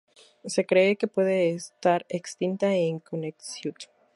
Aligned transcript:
Se 0.45 0.65
cree 0.65 0.95
que 0.95 1.05
puede 1.05 1.51
estar 1.51 2.07
extinta 2.09 2.73
en 2.73 3.01
Connecticut. 3.01 3.85